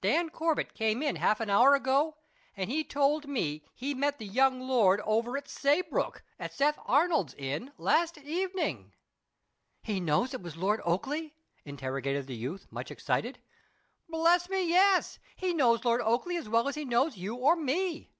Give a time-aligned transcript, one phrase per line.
[0.00, 2.16] Dan Corbett came in half an hour ago
[2.56, 7.72] and told me he met the young lord over at Saybrook, at Seth Arnold's inn,
[7.78, 8.94] last evening."
[9.84, 11.30] "He knows it was Lord Oakleigh?"
[11.64, 13.38] interrogated the youth, much excited.
[14.08, 15.20] "Bless ye, yes!
[15.36, 18.10] He knows Lord Oakleigh as well as he knows you or me."